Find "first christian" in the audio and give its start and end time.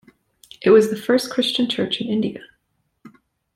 0.97-1.69